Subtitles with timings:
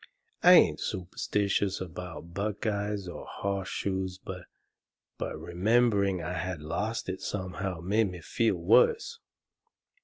[0.41, 4.47] I ain't superstitious about buckeyes or horse shoes, but
[5.19, 9.19] remembering I had lost it somehow made me feel worse.